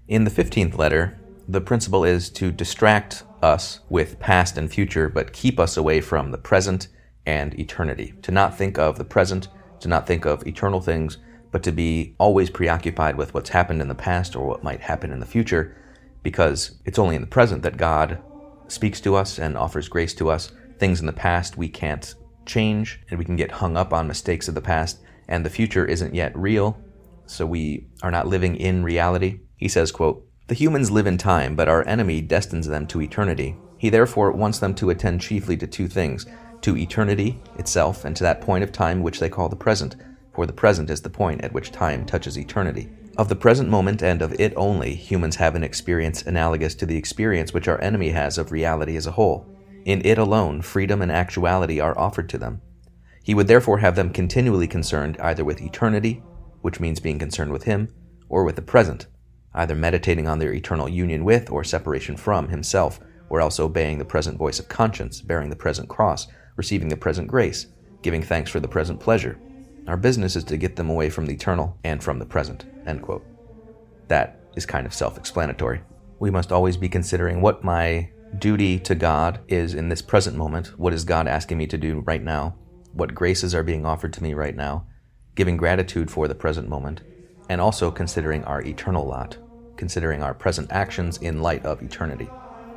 In 0.08 0.24
the 0.24 0.32
15th 0.32 0.78
letter, 0.78 1.20
the 1.50 1.60
principle 1.60 2.06
is 2.06 2.30
to 2.32 2.52
distract 2.52 3.24
us 3.42 3.82
with 3.90 4.20
past 4.20 4.58
and 4.58 4.72
future, 4.72 5.10
but 5.10 5.34
keep 5.34 5.60
us 5.60 5.76
away 5.76 6.00
from 6.00 6.32
the 6.32 6.38
present 6.38 6.88
and 7.26 7.60
eternity. 7.60 8.14
To 8.22 8.32
not 8.32 8.58
think 8.58 8.78
of 8.78 8.98
the 8.98 9.04
present, 9.04 9.50
to 9.82 9.90
not 9.90 10.08
think 10.08 10.26
of 10.26 10.48
eternal 10.48 10.80
things, 10.80 11.18
but 11.52 11.64
to 11.64 11.72
be 11.72 12.16
always 12.18 12.50
preoccupied 12.50 13.18
with 13.18 13.34
what's 13.34 13.50
happened 13.50 13.82
in 13.82 13.88
the 13.88 13.96
past 13.96 14.36
or 14.36 14.48
what 14.48 14.64
might 14.64 14.82
happen 14.82 15.12
in 15.12 15.20
the 15.20 15.26
future, 15.26 15.76
because 16.24 16.76
it's 16.86 17.00
only 17.00 17.16
in 17.16 17.22
the 17.22 17.28
present 17.28 17.62
that 17.64 17.78
God 17.78 18.22
speaks 18.68 19.02
to 19.02 19.16
us 19.16 19.38
and 19.38 19.58
offers 19.58 19.90
grace 19.90 20.14
to 20.16 20.30
us. 20.30 20.52
Things 20.80 21.00
in 21.00 21.06
the 21.06 21.14
past 21.14 21.58
we 21.58 21.68
can't 21.68 22.16
change, 22.46 23.02
and 23.10 23.20
we 23.20 23.26
can 23.26 23.36
get 23.36 23.52
hung 23.52 23.78
up 23.78 23.94
on 23.94 24.08
mistakes 24.08 24.48
of 24.48 24.56
the 24.56 24.62
past, 24.62 25.00
and 25.28 25.46
the 25.46 25.50
future 25.50 25.86
isn't 25.86 26.16
yet 26.16 26.36
real, 26.36 26.80
so 27.26 27.46
we 27.46 27.88
are 28.02 28.12
not 28.12 28.28
living 28.28 28.56
in 28.56 28.84
reality. 28.84 29.42
He 29.58 29.68
says, 29.68 29.92
quote, 29.92 30.28
the 30.48 30.56
humans 30.56 30.92
live 30.92 31.08
in 31.08 31.18
time, 31.18 31.56
but 31.56 31.70
our 31.70 31.88
enemy 31.88 32.20
destines 32.20 32.68
them 32.68 32.88
to 32.88 33.02
eternity. 33.02 33.56
He 33.78 33.90
therefore 33.90 34.32
wants 34.32 34.60
them 34.60 34.74
to 34.76 34.90
attend 34.90 35.22
chiefly 35.22 35.56
to 35.58 35.68
two 35.68 35.88
things 35.88 36.26
to 36.62 36.78
eternity 36.78 37.40
itself, 37.58 38.06
and 38.06 38.16
to 38.16 38.24
that 38.24 38.42
point 38.42 38.64
of 38.64 38.72
time 38.72 39.02
which 39.02 39.20
they 39.20 39.30
call 39.30 39.50
the 39.50 39.56
present, 39.56 39.96
for 40.34 40.46
the 40.46 40.54
present 40.54 40.90
is 40.90 41.02
the 41.02 41.10
point 41.10 41.42
at 41.44 41.54
which 41.54 41.72
time 41.72 42.06
touches 42.06 42.38
eternity. 42.38 42.90
Of 43.18 43.28
the 43.28 43.36
present 43.36 43.70
moment 43.70 44.02
and 44.02 44.22
of 44.22 44.34
it 44.40 44.54
only, 44.56 44.96
humans 44.96 45.36
have 45.36 45.56
an 45.56 45.64
experience 45.64 46.22
analogous 46.22 46.76
to 46.76 46.86
the 46.86 46.98
experience 46.98 47.54
which 47.54 47.68
our 47.68 47.82
enemy 47.82 48.10
has 48.10 48.38
of 48.38 48.52
reality 48.52 48.96
as 48.96 49.06
a 49.06 49.12
whole. 49.12 49.46
In 49.84 50.02
it 50.06 50.18
alone, 50.18 50.62
freedom 50.62 51.02
and 51.02 51.12
actuality 51.12 51.80
are 51.80 51.98
offered 51.98 52.30
to 52.30 52.38
them. 52.38 52.62
He 53.24 53.34
would 53.34 53.48
therefore 53.48 53.80
have 53.80 53.96
them 53.96 54.12
continually 54.12 54.68
concerned 54.68 55.18
either 55.20 55.44
with 55.44 55.62
eternity, 55.62 56.24
which 56.62 56.80
means 56.80 57.00
being 57.00 57.20
concerned 57.20 57.52
with 57.52 57.64
Him, 57.64 57.90
or 58.30 58.44
with 58.44 58.56
the 58.56 58.62
present, 58.62 59.08
either 59.54 59.76
meditating 59.76 60.28
on 60.28 60.40
their 60.40 60.54
eternal 60.54 60.88
union 60.88 61.26
with 61.26 61.52
or 61.52 61.64
separation 61.64 62.16
from 62.16 62.48
himself, 62.48 63.00
or 63.30 63.42
else 63.42 63.60
obeying 63.60 63.98
the 63.98 64.06
present 64.06 64.38
voice 64.38 64.60
of 64.60 64.70
conscience, 64.70 65.22
bearing 65.22 65.50
the 65.50 65.56
present 65.56 65.90
cross, 65.90 66.28
receiving 66.56 66.88
the 66.88 66.98
present 66.98 67.28
grace, 67.28 67.68
giving 68.02 68.24
thanks 68.24 68.50
for 68.50 68.60
the 68.60 68.68
present 68.68 69.00
pleasure. 69.00 69.38
Our 69.88 69.98
business 69.98 70.36
is 70.36 70.44
to 70.46 70.58
get 70.58 70.76
them 70.76 70.90
away 70.90 71.10
from 71.10 71.26
the 71.26 71.34
eternal 71.34 71.78
and 71.84 72.04
from 72.04 72.20
the 72.20 72.26
present. 72.26 72.66
End 72.86 73.02
quote. 73.02 73.26
That 74.08 74.40
is 74.56 74.66
kind 74.66 74.86
of 74.86 74.94
self 74.94 75.18
explanatory. 75.18 75.82
We 76.20 76.30
must 76.30 76.52
always 76.52 76.78
be 76.78 76.90
considering 76.90 77.42
what 77.42 77.64
my 77.64 78.10
duty 78.38 78.80
to 78.80 78.96
God 78.96 79.40
is 79.48 79.74
in 79.74 79.90
this 79.90 80.02
present 80.02 80.38
moment. 80.38 80.78
What 80.80 80.94
is 80.94 81.04
God 81.04 81.28
asking 81.28 81.58
me 81.58 81.68
to 81.68 81.78
do 81.78 82.02
right 82.06 82.24
now? 82.24 82.56
What 82.94 83.16
graces 83.16 83.56
are 83.56 83.64
being 83.64 83.86
offered 83.86 84.14
to 84.14 84.24
me 84.24 84.34
right 84.34 84.56
now? 84.56 84.86
Giving 85.36 85.58
gratitude 85.58 86.12
for 86.12 86.28
the 86.28 86.36
present 86.36 86.70
moment 86.70 87.02
and 87.50 87.60
also 87.60 87.92
considering 87.92 88.44
our 88.46 88.62
eternal 88.62 89.06
lot, 89.06 89.38
considering 89.76 90.24
our 90.24 90.34
present 90.34 90.72
actions 90.72 91.18
in 91.18 91.42
light 91.42 91.66
of 91.66 91.82
eternity. 91.82 92.30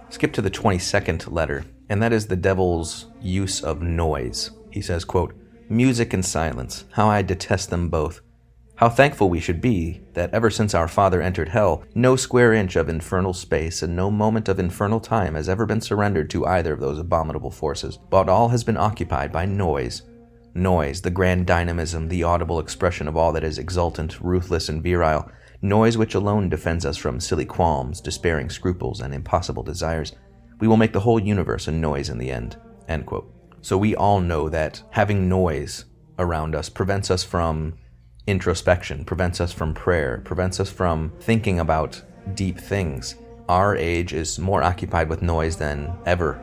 Skip 0.09 0.33
to 0.33 0.43
the 0.43 0.51
22nd 0.51 1.31
letter, 1.33 1.65
and 1.89 2.03
that 2.03 2.13
is 2.13 2.27
the 2.27 2.37
devil's 2.37 3.07
use 3.21 3.63
of 3.63 3.83
noise. 3.83 4.51
He 4.71 4.81
says, 4.81 5.05
quote, 5.05 5.35
Music 5.69 6.13
and 6.13 6.25
silence, 6.25 6.85
how 6.93 7.09
I 7.09 7.23
detest 7.23 7.71
them 7.71 7.89
both. 7.89 8.21
How 8.77 8.89
thankful 8.89 9.31
we 9.31 9.41
should 9.41 9.61
be 9.61 10.03
that 10.15 10.35
ever 10.35 10.51
since 10.51 10.75
our 10.75 10.89
Father 10.89 11.23
entered 11.23 11.49
hell, 11.49 11.85
no 11.95 12.17
square 12.17 12.53
inch 12.53 12.77
of 12.77 12.89
infernal 12.89 13.33
space 13.33 13.83
and 13.83 13.95
no 13.95 14.11
moment 14.11 14.49
of 14.49 14.59
infernal 14.59 15.01
time 15.01 15.35
has 15.35 15.49
ever 15.49 15.65
been 15.65 15.81
surrendered 15.81 16.29
to 16.31 16.47
either 16.47 16.73
of 16.73 16.81
those 16.81 16.99
abominable 16.99 17.51
forces, 17.51 17.99
but 18.11 18.29
all 18.29 18.49
has 18.49 18.65
been 18.65 18.77
occupied 18.77 19.33
by 19.33 19.47
noise, 19.47 20.03
Noise, 20.57 21.01
the 21.01 21.11
grand 21.11 21.49
dynamism, 21.49 22.07
the 22.07 22.23
audible 22.23 22.61
expression 22.61 23.09
of 23.09 23.17
all 23.17 23.33
that 23.33 23.43
is 23.43 23.59
exultant, 23.59 24.21
ruthless, 24.21 24.69
and 24.69 24.85
virile. 24.85 25.29
Noise 25.63 25.97
which 25.97 26.15
alone 26.15 26.49
defends 26.49 26.87
us 26.87 26.97
from 26.97 27.19
silly 27.19 27.45
qualms, 27.45 28.01
despairing 28.01 28.49
scruples, 28.49 29.01
and 29.01 29.13
impossible 29.13 29.65
desires. 29.65 30.13
We 30.61 30.69
will 30.69 30.77
make 30.77 30.93
the 30.93 31.01
whole 31.01 31.19
universe 31.19 31.67
a 31.67 31.73
noise 31.73 32.09
in 32.09 32.19
the 32.19 32.31
end. 32.31 32.57
End 32.87 33.05
quote. 33.05 33.34
So 33.65 33.79
we 33.79 33.97
all 33.97 34.21
know 34.21 34.51
that 34.51 34.83
having 34.91 35.27
noise 35.27 35.87
around 36.19 36.55
us 36.55 36.69
prevents 36.69 37.11
us 37.11 37.25
from 37.25 37.79
introspection, 38.27 39.07
prevents 39.07 39.41
us 39.41 39.55
from 39.55 39.73
prayer, 39.73 40.21
prevents 40.23 40.61
us 40.61 40.69
from 40.69 41.15
thinking 41.19 41.59
about 41.59 42.03
deep 42.35 42.59
things. 42.59 43.15
Our 43.49 43.75
age 43.75 44.13
is 44.13 44.39
more 44.39 44.63
occupied 44.63 45.09
with 45.09 45.23
noise 45.23 45.57
than 45.57 45.97
ever 46.05 46.39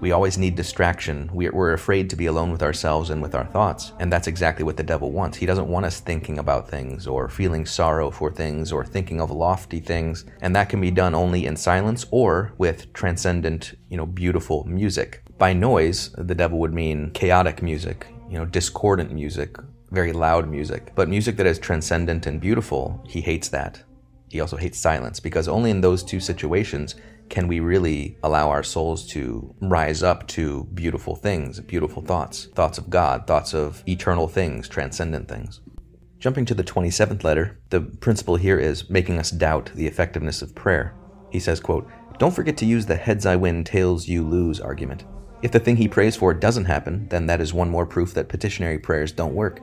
we 0.00 0.12
always 0.12 0.36
need 0.36 0.54
distraction. 0.56 1.30
We're 1.32 1.72
afraid 1.72 2.10
to 2.10 2.16
be 2.16 2.26
alone 2.26 2.50
with 2.50 2.62
ourselves 2.62 3.10
and 3.10 3.22
with 3.22 3.34
our 3.34 3.46
thoughts. 3.46 3.92
And 3.98 4.12
that's 4.12 4.26
exactly 4.26 4.64
what 4.64 4.76
the 4.76 4.82
devil 4.82 5.10
wants. 5.10 5.38
He 5.38 5.46
doesn't 5.46 5.68
want 5.68 5.86
us 5.86 6.00
thinking 6.00 6.38
about 6.38 6.68
things 6.68 7.06
or 7.06 7.28
feeling 7.28 7.64
sorrow 7.64 8.10
for 8.10 8.30
things 8.30 8.72
or 8.72 8.84
thinking 8.84 9.20
of 9.20 9.30
lofty 9.30 9.80
things. 9.80 10.24
And 10.42 10.54
that 10.54 10.68
can 10.68 10.80
be 10.80 10.90
done 10.90 11.14
only 11.14 11.46
in 11.46 11.56
silence 11.56 12.06
or 12.10 12.52
with 12.58 12.92
transcendent, 12.92 13.74
you 13.88 13.96
know, 13.96 14.06
beautiful 14.06 14.64
music. 14.64 15.22
By 15.38 15.52
noise, 15.52 16.10
the 16.18 16.34
devil 16.34 16.58
would 16.58 16.74
mean 16.74 17.10
chaotic 17.12 17.62
music, 17.62 18.06
you 18.28 18.38
know, 18.38 18.44
discordant 18.44 19.12
music, 19.12 19.56
very 19.90 20.12
loud 20.12 20.48
music. 20.48 20.92
But 20.94 21.08
music 21.08 21.36
that 21.36 21.46
is 21.46 21.58
transcendent 21.58 22.26
and 22.26 22.40
beautiful, 22.40 23.02
he 23.06 23.20
hates 23.20 23.48
that. 23.48 23.82
He 24.28 24.40
also 24.40 24.56
hates 24.56 24.78
silence 24.78 25.20
because 25.20 25.48
only 25.48 25.70
in 25.70 25.80
those 25.80 26.02
two 26.02 26.20
situations 26.20 26.96
can 27.28 27.48
we 27.48 27.60
really 27.60 28.16
allow 28.22 28.50
our 28.50 28.62
souls 28.62 29.06
to 29.08 29.54
rise 29.60 30.02
up 30.02 30.26
to 30.28 30.64
beautiful 30.74 31.16
things, 31.16 31.60
beautiful 31.60 32.02
thoughts, 32.02 32.46
thoughts 32.54 32.78
of 32.78 32.90
God, 32.90 33.26
thoughts 33.26 33.52
of 33.52 33.82
eternal 33.88 34.28
things, 34.28 34.68
transcendent 34.68 35.28
things? 35.28 35.60
Jumping 36.18 36.44
to 36.46 36.54
the 36.54 36.64
27th 36.64 37.24
letter, 37.24 37.58
the 37.70 37.80
principle 37.80 38.36
here 38.36 38.58
is 38.58 38.88
making 38.88 39.18
us 39.18 39.30
doubt 39.30 39.70
the 39.74 39.86
effectiveness 39.86 40.40
of 40.40 40.54
prayer. 40.54 40.94
He 41.30 41.40
says, 41.40 41.60
quote, 41.60 41.88
Don't 42.18 42.34
forget 42.34 42.56
to 42.58 42.66
use 42.66 42.86
the 42.86 42.96
heads 42.96 43.26
I 43.26 43.36
win, 43.36 43.64
tails 43.64 44.08
you 44.08 44.24
lose 44.24 44.60
argument. 44.60 45.04
If 45.42 45.52
the 45.52 45.60
thing 45.60 45.76
he 45.76 45.88
prays 45.88 46.16
for 46.16 46.32
doesn't 46.32 46.64
happen, 46.64 47.08
then 47.08 47.26
that 47.26 47.40
is 47.40 47.52
one 47.52 47.68
more 47.68 47.86
proof 47.86 48.14
that 48.14 48.28
petitionary 48.28 48.78
prayers 48.78 49.12
don't 49.12 49.34
work. 49.34 49.60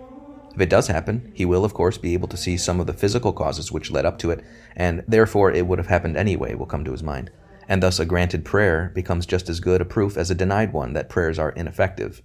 If 0.53 0.61
it 0.61 0.69
does 0.69 0.87
happen, 0.87 1.31
he 1.33 1.45
will, 1.45 1.65
of 1.65 1.73
course, 1.73 1.97
be 1.97 2.13
able 2.13 2.27
to 2.27 2.37
see 2.37 2.57
some 2.57 2.79
of 2.79 2.85
the 2.85 2.93
physical 2.93 3.33
causes 3.33 3.71
which 3.71 3.89
led 3.89 4.05
up 4.05 4.19
to 4.19 4.29
it, 4.29 4.43
and 4.75 5.03
therefore 5.07 5.51
it 5.51 5.65
would 5.65 5.79
have 5.79 5.87
happened 5.87 6.15
anyway 6.15 6.53
will 6.53 6.67
come 6.67 6.85
to 6.85 6.91
his 6.91 7.01
mind 7.01 7.31
and 7.67 7.81
thus 7.81 7.99
a 7.99 8.05
granted 8.05 8.43
prayer 8.45 8.91
becomes 8.93 9.25
just 9.25 9.49
as 9.49 9.59
good 9.59 9.81
a 9.81 9.85
proof 9.85 10.17
as 10.17 10.29
a 10.31 10.35
denied 10.35 10.73
one 10.73 10.93
that 10.93 11.09
prayers 11.09 11.39
are 11.39 11.51
ineffective. 11.51 12.21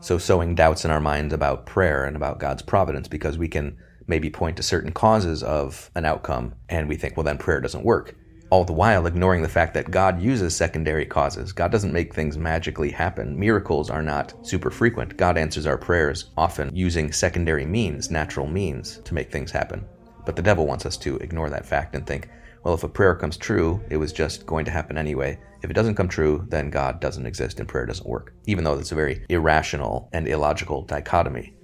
So 0.00 0.18
sowing 0.18 0.54
doubts 0.54 0.84
in 0.84 0.90
our 0.90 1.00
minds 1.00 1.32
about 1.34 1.66
prayer 1.66 2.04
and 2.04 2.16
about 2.16 2.38
God's 2.38 2.62
providence 2.62 3.08
because 3.08 3.38
we 3.38 3.48
can 3.48 3.76
maybe 4.06 4.30
point 4.30 4.56
to 4.56 4.62
certain 4.62 4.92
causes 4.92 5.42
of 5.42 5.90
an 5.94 6.04
outcome 6.04 6.54
and 6.68 6.88
we 6.88 6.96
think, 6.96 7.16
well, 7.16 7.24
then 7.24 7.38
prayer 7.38 7.60
doesn't 7.60 7.84
work. 7.84 8.14
all 8.50 8.64
the 8.64 8.72
while 8.72 9.06
ignoring 9.06 9.42
the 9.42 9.48
fact 9.48 9.74
that 9.74 9.90
God 9.90 10.22
uses 10.22 10.54
secondary 10.54 11.04
causes. 11.04 11.52
God 11.52 11.72
doesn't 11.72 11.92
make 11.92 12.14
things 12.14 12.38
magically 12.38 12.90
happen. 12.90 13.38
Miracles 13.38 13.90
are 13.90 14.02
not 14.02 14.34
super 14.46 14.70
frequent. 14.70 15.16
God 15.16 15.36
answers 15.36 15.66
our 15.66 15.78
prayers 15.78 16.30
often 16.36 16.74
using 16.74 17.12
secondary 17.12 17.66
means, 17.66 18.10
natural 18.10 18.46
means, 18.46 18.98
to 18.98 19.14
make 19.14 19.32
things 19.32 19.50
happen. 19.50 19.84
But 20.24 20.36
the 20.36 20.42
devil 20.42 20.66
wants 20.66 20.86
us 20.86 20.96
to 20.98 21.16
ignore 21.16 21.50
that 21.50 21.66
fact 21.66 21.94
and 21.94 22.06
think, 22.06 22.28
well, 22.66 22.74
if 22.74 22.82
a 22.82 22.88
prayer 22.88 23.14
comes 23.14 23.36
true, 23.36 23.80
it 23.90 23.96
was 23.96 24.12
just 24.12 24.44
going 24.44 24.64
to 24.64 24.72
happen 24.72 24.98
anyway. 24.98 25.38
If 25.62 25.70
it 25.70 25.74
doesn't 25.74 25.94
come 25.94 26.08
true, 26.08 26.44
then 26.48 26.68
God 26.68 27.00
doesn't 27.00 27.24
exist 27.24 27.60
and 27.60 27.68
prayer 27.68 27.86
doesn't 27.86 28.08
work, 28.08 28.34
even 28.46 28.64
though 28.64 28.74
it's 28.74 28.90
a 28.90 28.96
very 28.96 29.24
irrational 29.28 30.08
and 30.12 30.26
illogical 30.26 30.82
dichotomy. 30.82 31.54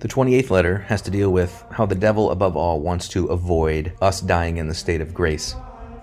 The 0.00 0.08
28th 0.08 0.50
letter 0.50 0.76
has 0.80 1.00
to 1.00 1.10
deal 1.10 1.30
with 1.30 1.64
how 1.70 1.86
the 1.86 1.94
devil 1.94 2.30
above 2.30 2.58
all 2.58 2.82
wants 2.82 3.08
to 3.08 3.28
avoid 3.28 3.94
us 4.02 4.20
dying 4.20 4.58
in 4.58 4.68
the 4.68 4.74
state 4.74 5.00
of 5.00 5.14
grace. 5.14 5.56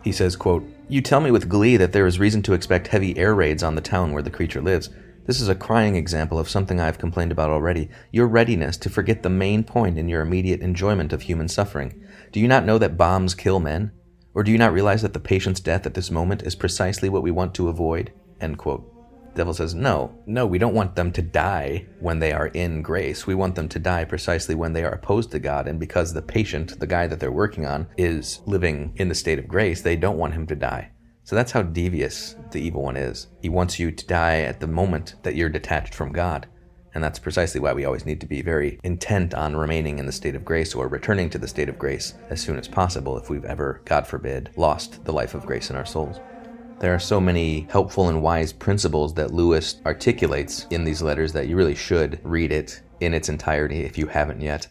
He 0.03 0.11
says, 0.11 0.35
quote, 0.35 0.67
You 0.89 1.03
tell 1.03 1.19
me 1.19 1.29
with 1.29 1.49
glee 1.49 1.77
that 1.77 1.93
there 1.93 2.07
is 2.07 2.17
reason 2.17 2.41
to 2.41 2.53
expect 2.53 2.87
heavy 2.87 3.15
air 3.15 3.35
raids 3.35 3.61
on 3.61 3.75
the 3.75 3.79
town 3.81 4.11
where 4.11 4.23
the 4.23 4.31
creature 4.31 4.63
lives. 4.63 4.89
This 5.27 5.39
is 5.39 5.49
a 5.49 5.55
crying 5.55 5.95
example 5.95 6.39
of 6.39 6.49
something 6.49 6.81
I 6.81 6.85
have 6.87 6.97
complained 6.97 7.31
about 7.31 7.51
already 7.51 7.89
your 8.11 8.25
readiness 8.25 8.75
to 8.77 8.89
forget 8.89 9.21
the 9.21 9.29
main 9.29 9.63
point 9.63 9.99
in 9.99 10.09
your 10.09 10.21
immediate 10.21 10.61
enjoyment 10.61 11.13
of 11.13 11.21
human 11.21 11.47
suffering. 11.47 12.03
Do 12.31 12.39
you 12.39 12.47
not 12.47 12.65
know 12.65 12.79
that 12.79 12.97
bombs 12.97 13.35
kill 13.35 13.59
men? 13.59 13.91
Or 14.37 14.43
do 14.43 14.51
you 14.51 14.59
not 14.59 14.71
realize 14.71 15.01
that 15.01 15.13
the 15.13 15.19
patient's 15.19 15.59
death 15.59 15.87
at 15.87 15.95
this 15.95 16.11
moment 16.11 16.43
is 16.43 16.53
precisely 16.53 17.09
what 17.09 17.23
we 17.23 17.31
want 17.31 17.55
to 17.55 17.69
avoid? 17.69 18.13
End 18.39 18.59
quote. 18.59 18.87
The 19.33 19.37
devil 19.37 19.53
says, 19.55 19.73
No, 19.73 20.15
no, 20.27 20.45
we 20.45 20.59
don't 20.59 20.75
want 20.75 20.95
them 20.95 21.11
to 21.13 21.23
die 21.23 21.87
when 21.99 22.19
they 22.19 22.31
are 22.31 22.45
in 22.45 22.83
grace. 22.83 23.25
We 23.25 23.33
want 23.33 23.55
them 23.55 23.67
to 23.69 23.79
die 23.79 24.05
precisely 24.05 24.53
when 24.53 24.73
they 24.73 24.83
are 24.83 24.91
opposed 24.91 25.31
to 25.31 25.39
God. 25.39 25.67
And 25.67 25.79
because 25.79 26.13
the 26.13 26.21
patient, 26.21 26.79
the 26.79 26.85
guy 26.85 27.07
that 27.07 27.19
they're 27.19 27.31
working 27.31 27.65
on, 27.65 27.87
is 27.97 28.41
living 28.45 28.93
in 28.97 29.09
the 29.09 29.15
state 29.15 29.39
of 29.39 29.47
grace, 29.47 29.81
they 29.81 29.95
don't 29.95 30.19
want 30.19 30.35
him 30.35 30.45
to 30.45 30.55
die. 30.55 30.91
So 31.23 31.35
that's 31.35 31.51
how 31.51 31.63
devious 31.63 32.35
the 32.51 32.61
evil 32.61 32.83
one 32.83 32.95
is. 32.95 33.29
He 33.41 33.49
wants 33.49 33.79
you 33.79 33.89
to 33.89 34.05
die 34.05 34.41
at 34.41 34.59
the 34.59 34.67
moment 34.67 35.15
that 35.23 35.35
you're 35.35 35.49
detached 35.49 35.95
from 35.95 36.11
God. 36.11 36.45
And 36.97 37.03
that's 37.03 37.19
precisely 37.19 37.61
why 37.61 37.73
we 37.73 37.85
always 37.85 38.07
need 38.07 38.19
to 38.21 38.25
be 38.25 38.41
very 38.41 38.79
intent 38.83 39.35
on 39.35 39.55
remaining 39.55 39.99
in 39.99 40.07
the 40.07 40.11
state 40.11 40.33
of 40.33 40.43
grace 40.43 40.73
or 40.73 40.87
returning 40.87 41.29
to 41.29 41.37
the 41.37 41.47
state 41.47 41.69
of 41.69 41.77
grace 41.77 42.15
as 42.31 42.41
soon 42.41 42.57
as 42.57 42.67
possible 42.67 43.19
if 43.19 43.29
we've 43.29 43.45
ever, 43.45 43.81
God 43.85 44.07
forbid, 44.07 44.49
lost 44.55 45.05
the 45.05 45.13
life 45.13 45.35
of 45.35 45.45
grace 45.45 45.69
in 45.69 45.75
our 45.75 45.85
souls. 45.85 46.19
There 46.79 46.95
are 46.95 46.99
so 46.99 47.21
many 47.21 47.67
helpful 47.69 48.09
and 48.09 48.23
wise 48.23 48.51
principles 48.51 49.13
that 49.13 49.31
Lewis 49.31 49.79
articulates 49.85 50.65
in 50.71 50.83
these 50.83 51.03
letters 51.03 51.31
that 51.33 51.47
you 51.47 51.55
really 51.55 51.75
should 51.75 52.19
read 52.23 52.51
it 52.51 52.81
in 52.99 53.13
its 53.13 53.29
entirety 53.29 53.81
if 53.81 53.95
you 53.95 54.07
haven't 54.07 54.41
yet. 54.41 54.65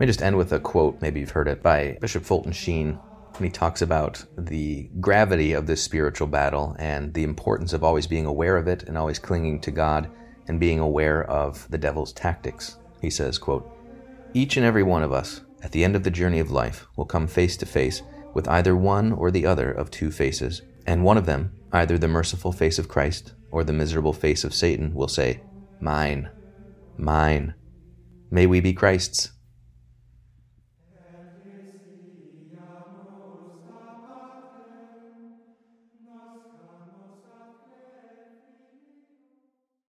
me 0.00 0.06
just 0.06 0.22
end 0.22 0.36
with 0.36 0.52
a 0.52 0.58
quote, 0.58 1.00
maybe 1.00 1.20
you've 1.20 1.30
heard 1.30 1.46
it, 1.46 1.62
by 1.62 1.96
Bishop 2.00 2.24
Fulton 2.24 2.50
Sheen 2.50 2.94
when 3.34 3.44
he 3.44 3.52
talks 3.52 3.82
about 3.82 4.24
the 4.36 4.90
gravity 4.98 5.52
of 5.52 5.68
this 5.68 5.80
spiritual 5.80 6.26
battle 6.26 6.74
and 6.80 7.14
the 7.14 7.22
importance 7.22 7.72
of 7.72 7.84
always 7.84 8.08
being 8.08 8.26
aware 8.26 8.56
of 8.56 8.66
it 8.66 8.82
and 8.82 8.98
always 8.98 9.20
clinging 9.20 9.60
to 9.60 9.70
God 9.70 10.10
and 10.48 10.58
being 10.58 10.80
aware 10.80 11.24
of 11.24 11.70
the 11.70 11.78
devil's 11.78 12.12
tactics. 12.12 12.76
He 13.00 13.10
says, 13.10 13.38
quote, 13.38 13.70
Each 14.34 14.56
and 14.56 14.66
every 14.66 14.82
one 14.82 15.02
of 15.02 15.12
us, 15.12 15.42
at 15.62 15.72
the 15.72 15.84
end 15.84 15.94
of 15.94 16.02
the 16.02 16.10
journey 16.10 16.40
of 16.40 16.50
life, 16.50 16.86
will 16.96 17.04
come 17.04 17.26
face 17.26 17.56
to 17.58 17.66
face 17.66 18.02
with 18.34 18.48
either 18.48 18.76
one 18.76 19.12
or 19.12 19.30
the 19.30 19.46
other 19.46 19.70
of 19.70 19.90
two 19.90 20.10
faces, 20.10 20.62
and 20.86 21.04
one 21.04 21.18
of 21.18 21.26
them, 21.26 21.52
either 21.72 21.98
the 21.98 22.08
merciful 22.08 22.52
face 22.52 22.78
of 22.78 22.88
Christ 22.88 23.34
or 23.50 23.64
the 23.64 23.72
miserable 23.72 24.12
face 24.12 24.44
of 24.44 24.54
Satan, 24.54 24.94
will 24.94 25.08
say, 25.08 25.40
Mine, 25.80 26.28
mine. 26.96 27.54
May 28.30 28.46
we 28.46 28.60
be 28.60 28.72
Christ's. 28.72 29.32